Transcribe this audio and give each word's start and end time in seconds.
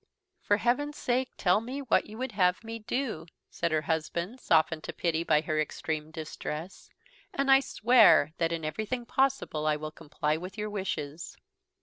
"For 0.39 0.57
heaven's 0.57 0.97
sake, 0.97 1.29
tell 1.37 1.61
me 1.61 1.83
what 1.83 2.07
you 2.07 2.17
would 2.17 2.31
have 2.31 2.63
me 2.63 2.79
do," 2.79 3.27
said 3.51 3.71
her 3.71 3.83
husband, 3.83 4.39
softened 4.39 4.83
to 4.85 4.93
pity 4.93 5.23
by 5.23 5.41
her 5.41 5.61
extreme 5.61 6.09
distress, 6.09 6.89
"and 7.35 7.51
I 7.51 7.59
swear 7.59 8.31
that 8.39 8.51
in 8.51 8.65
everything 8.65 9.05
possible 9.05 9.67
I 9.67 9.75
will 9.75 9.91
comply 9.91 10.37
with 10.37 10.57
your 10.57 10.71
wishes." 10.71 11.37